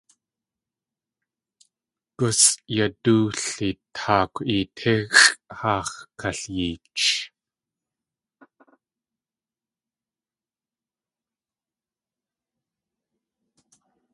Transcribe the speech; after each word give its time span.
Gusʼyadóoli 2.17 3.69
taakw.eetíxʼ 3.95 5.31
haax̲ 5.59 5.95
kalyeech. 6.19 7.07